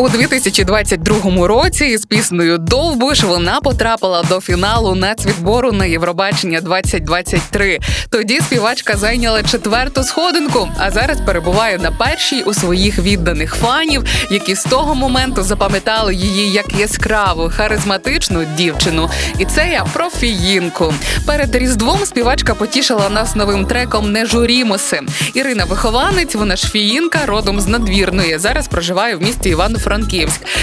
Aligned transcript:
У 0.00 0.08
2022 0.08 1.46
році 1.46 1.86
із 1.86 2.06
піснею 2.06 2.58
Довбуш 2.58 3.22
вона 3.22 3.60
потрапила 3.60 4.22
до 4.22 4.40
фіналу 4.40 4.94
нацвідбору 4.94 5.72
на 5.72 5.84
Євробачення 5.84 6.60
2023. 6.60 7.78
Тоді 8.10 8.40
співачка 8.40 8.96
зайняла 8.96 9.42
четверту 9.42 10.02
сходинку, 10.02 10.68
а 10.78 10.90
зараз 10.90 11.18
перебуває 11.26 11.78
на 11.78 11.92
першій 11.92 12.42
у 12.42 12.54
своїх 12.54 12.98
відданих 12.98 13.54
фанів, 13.54 14.04
які 14.30 14.54
з 14.54 14.64
того 14.64 14.94
моменту 14.94 15.42
запам'ятали 15.42 16.14
її 16.14 16.52
як 16.52 16.66
яскраву, 16.78 17.50
харизматичну 17.56 18.44
дівчину. 18.56 19.10
І 19.38 19.44
це 19.44 19.68
я 19.72 19.84
про 19.92 20.10
фіїнку. 20.10 20.94
Перед 21.26 21.54
різдвом 21.54 21.98
співачка 22.04 22.54
потішила 22.54 23.08
нас 23.08 23.34
новим 23.34 23.66
треком 23.66 24.12
Не 24.12 24.26
журімося. 24.26 25.02
Ірина 25.34 25.64
вихованець, 25.64 26.34
вона 26.34 26.56
ж 26.56 26.68
фіїнка, 26.68 27.18
родом 27.26 27.60
з 27.60 27.66
надвірної. 27.66 28.38
Зараз 28.38 28.68
проживає 28.68 29.16
в 29.16 29.22
місті 29.22 29.48
Івано-Франківськ. 29.48 29.89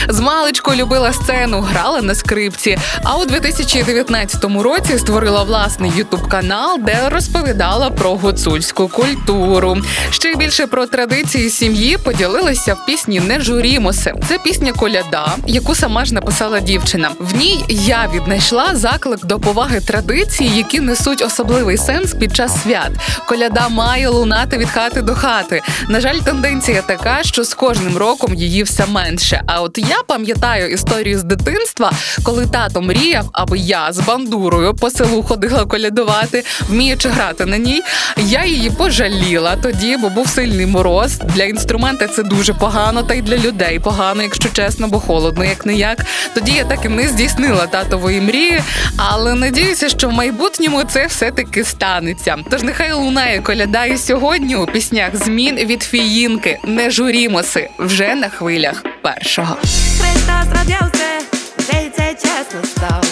З 0.09 0.19
маличку 0.19 0.73
любила 0.75 1.13
сцену, 1.13 1.61
грала 1.61 2.01
на 2.01 2.15
скрипці. 2.15 2.77
А 3.03 3.17
у 3.17 3.25
2019 3.25 4.43
році 4.43 4.97
створила 4.97 5.43
власний 5.43 5.91
ютуб 5.95 6.29
канал, 6.29 6.79
де 6.79 7.09
розповідала 7.09 7.89
про 7.89 8.15
гуцульську 8.15 8.87
культуру. 8.87 9.77
Ще 10.09 10.35
більше 10.35 10.67
про 10.67 10.87
традиції 10.87 11.49
сім'ї 11.49 11.97
поділилася 11.97 12.73
в 12.73 12.85
пісні 12.85 13.19
Не 13.19 13.39
журімося. 13.39 14.13
Це 14.29 14.37
пісня 14.37 14.73
коляда, 14.73 15.35
яку 15.47 15.75
сама 15.75 16.05
ж 16.05 16.13
написала 16.13 16.59
дівчина. 16.59 17.09
В 17.19 17.35
ній 17.35 17.65
я 17.69 18.09
віднайшла 18.13 18.75
заклик 18.75 19.25
до 19.25 19.39
поваги 19.39 19.79
традицій, 19.81 20.51
які 20.55 20.79
несуть 20.79 21.21
особливий 21.21 21.77
сенс 21.77 22.13
під 22.13 22.35
час 22.35 22.61
свят. 22.63 22.91
Коляда 23.27 23.69
має 23.69 24.07
лунати 24.07 24.57
від 24.57 24.69
хати 24.69 25.01
до 25.01 25.15
хати. 25.15 25.61
На 25.89 25.99
жаль, 25.99 26.17
тенденція 26.17 26.81
така, 26.81 27.23
що 27.23 27.43
з 27.43 27.53
кожним 27.53 27.97
роком 27.97 28.33
її 28.33 28.63
все 28.63 28.85
менше. 28.85 29.16
А 29.45 29.61
от 29.61 29.77
я 29.77 29.97
пам'ятаю 30.07 30.71
історію 30.71 31.19
з 31.19 31.23
дитинства, 31.23 31.91
коли 32.23 32.47
тато 32.47 32.81
мріяв, 32.81 33.29
аби 33.31 33.57
я 33.57 33.93
з 33.93 33.99
бандурою 33.99 34.73
по 34.73 34.89
селу 34.89 35.23
ходила 35.23 35.65
колядувати, 35.65 36.43
вміючи 36.69 37.09
грати 37.09 37.45
на 37.45 37.57
ній. 37.57 37.81
Я 38.17 38.45
її 38.45 38.69
пожаліла 38.69 39.55
тоді, 39.55 39.97
бо 39.97 40.09
був 40.09 40.27
сильний 40.27 40.65
мороз. 40.65 41.17
Для 41.17 41.43
інструмента 41.43 42.07
це 42.07 42.23
дуже 42.23 42.53
погано, 42.53 43.03
та 43.03 43.13
й 43.13 43.21
для 43.21 43.37
людей 43.37 43.79
погано, 43.79 44.23
якщо 44.23 44.49
чесно, 44.49 44.87
бо 44.87 44.99
холодно, 44.99 45.45
як 45.45 45.65
не 45.65 45.73
як. 45.73 46.05
Тоді 46.33 46.51
я 46.51 46.63
так 46.63 46.85
і 46.85 46.89
не 46.89 47.07
здійснила 47.07 47.67
татової 47.67 48.21
мрії, 48.21 48.61
але 48.97 49.35
надіюся, 49.35 49.89
що 49.89 50.09
в 50.09 50.13
майбутньому 50.13 50.83
це 50.83 51.05
все-таки 51.05 51.63
станеться. 51.63 52.37
Тож 52.51 52.63
нехай 52.63 52.93
лунає 52.93 53.41
коляда 53.41 53.85
і 53.85 53.97
сьогодні 53.97 54.55
у 54.55 54.65
піснях 54.65 55.15
змін 55.15 55.55
від 55.55 55.83
фіїнки. 55.83 56.59
Не 56.63 56.89
журімося 56.89 57.69
вже 57.79 58.15
на 58.15 58.29
хвилях 58.29 58.83
першого. 59.07 59.57
Христос 59.99 60.47
родився, 60.59 61.21
вже 61.57 61.81
й 61.81 61.89
це 61.89 62.13
чесно 62.13 62.63
став. 62.65 63.03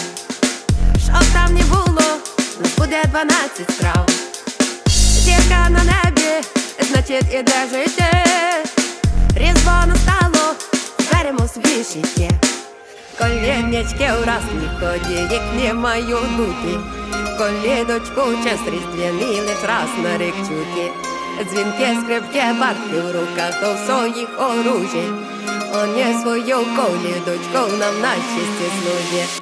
Що 1.04 1.34
там 1.34 1.54
не 1.54 1.64
було, 1.64 2.02
буде 2.78 3.04
12 3.06 3.72
страв. 3.72 4.06
Зірка 4.88 5.70
на 5.70 5.84
небі, 5.84 6.48
значить 6.92 7.34
іде 7.34 7.68
життя. 7.72 8.12
Різдво 9.36 9.72
настало, 9.88 10.56
беремо 11.14 11.48
свої 11.48 11.84
життя. 11.84 12.36
Колінечки 13.18 14.12
у 14.22 14.26
раз 14.26 14.44
не 14.54 14.80
ході, 14.80 15.34
їх 15.34 15.42
не 15.64 15.74
маю 15.74 16.18
дути. 16.38 16.80
Колідочку 17.38 18.22
час 18.44 18.60
різдвяний 18.68 19.42
лиш 19.42 19.64
раз 19.68 19.90
на 20.04 20.18
рік 20.18 20.36
чути. 20.38 21.15
Дзвінки, 21.44 21.98
скрипки, 22.04 22.44
барки 22.60 23.02
в 23.02 23.12
руках, 23.12 23.62
то 23.62 23.74
в 23.74 23.78
своїх 23.78 24.30
оружій. 24.40 25.10
Он 25.74 25.98
є 25.98 26.20
свою 26.22 26.56
колідочку 26.56 27.78
нам 27.80 28.02
на 28.02 28.12
щастя 28.12 28.68
служить. 28.82 29.42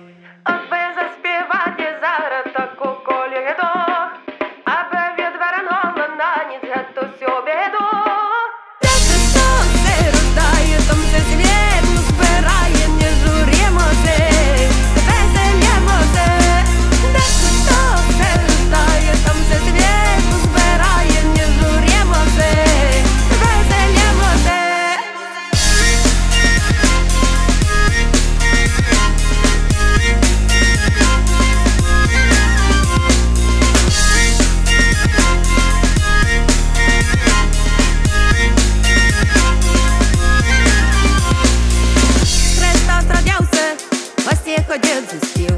Ходять 44.74 45.04
за 45.12 45.28
стіл. 45.28 45.56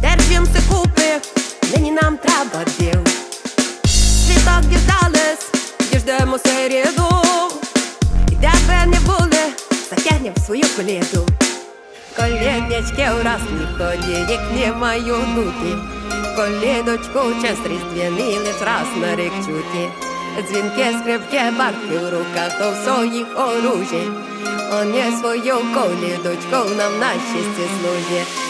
Держимся 0.00 0.62
купи, 0.68 1.20
нині 1.74 1.92
нам 1.92 2.16
треба 2.16 2.64
діл. 2.78 3.00
Світок 4.26 4.60
діждались, 4.60 5.50
діждемо 5.92 6.38
середу. 6.38 7.08
І 8.32 8.34
де 8.34 8.52
би 8.68 8.86
не 8.86 9.00
були, 9.00 9.42
затягнем 9.90 10.34
свою 10.46 10.64
коліду. 10.76 11.28
Коліднячки 12.16 13.08
у 13.20 13.24
раз 13.24 13.40
не 13.52 13.66
ході, 13.78 14.38
не 14.54 14.72
маю 14.72 15.16
дути. 15.34 15.76
Колідочку 16.36 17.42
час 17.42 17.58
різдвяний 17.66 18.38
раз 18.66 18.86
на 19.00 19.16
рік 19.16 19.32
чуті. 19.46 19.88
Дзвінки, 20.48 20.98
скрипки, 21.00 21.40
барки 21.58 21.98
в 21.98 22.10
руках, 22.10 22.58
то 22.58 22.72
в 22.72 22.84
своїх 22.84 23.26
оружій. 23.36 24.29
Он 24.72 24.94
є 24.94 25.12
свою 25.20 25.54
колідочку 25.54 26.74
нам 26.76 26.98
на 27.00 27.10
щастя 27.12 27.64
служить. 27.80 28.26
Аби 28.28 28.49